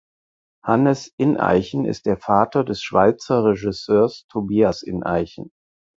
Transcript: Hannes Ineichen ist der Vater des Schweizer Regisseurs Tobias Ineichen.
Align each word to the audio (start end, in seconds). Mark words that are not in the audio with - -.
Hannes 0.65 1.11
Ineichen 1.17 1.85
ist 1.85 2.07
der 2.07 2.17
Vater 2.17 2.63
des 2.63 2.81
Schweizer 2.81 3.45
Regisseurs 3.45 4.25
Tobias 4.29 4.81
Ineichen. 4.81 5.51